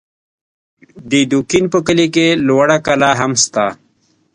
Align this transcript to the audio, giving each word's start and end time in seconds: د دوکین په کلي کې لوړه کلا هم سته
د 1.09 1.11
دوکین 1.31 1.65
په 1.73 1.79
کلي 1.87 2.07
کې 2.15 2.27
لوړه 2.47 2.77
کلا 2.85 3.11
هم 3.19 3.31
سته 3.43 3.65